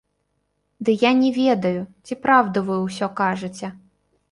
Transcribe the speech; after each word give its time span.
Ды 0.87 0.91
я 1.01 1.11
не 1.19 1.29
ведаю, 1.41 1.85
ці 2.09 2.19
праўду 2.25 2.65
вы 2.73 2.81
ўсё 2.87 3.13
кажаце. 3.23 3.73